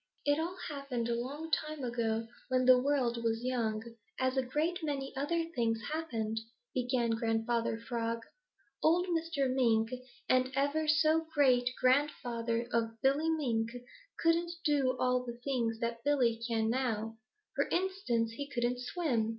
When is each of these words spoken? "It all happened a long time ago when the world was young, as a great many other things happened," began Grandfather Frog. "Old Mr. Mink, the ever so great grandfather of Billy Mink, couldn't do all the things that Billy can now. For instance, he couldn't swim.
"It 0.25 0.39
all 0.39 0.57
happened 0.67 1.07
a 1.09 1.13
long 1.15 1.51
time 1.51 1.83
ago 1.83 2.27
when 2.47 2.65
the 2.65 2.79
world 2.79 3.23
was 3.23 3.43
young, 3.43 3.83
as 4.19 4.35
a 4.35 4.41
great 4.41 4.79
many 4.81 5.15
other 5.15 5.43
things 5.53 5.79
happened," 5.91 6.39
began 6.73 7.11
Grandfather 7.11 7.77
Frog. 7.77 8.23
"Old 8.81 9.05
Mr. 9.09 9.47
Mink, 9.53 9.91
the 10.27 10.51
ever 10.55 10.87
so 10.87 11.27
great 11.35 11.69
grandfather 11.79 12.67
of 12.73 12.99
Billy 13.03 13.29
Mink, 13.29 13.69
couldn't 14.17 14.53
do 14.65 14.97
all 14.97 15.23
the 15.23 15.37
things 15.43 15.79
that 15.81 16.03
Billy 16.03 16.41
can 16.47 16.67
now. 16.71 17.19
For 17.55 17.67
instance, 17.67 18.31
he 18.31 18.49
couldn't 18.49 18.79
swim. 18.79 19.29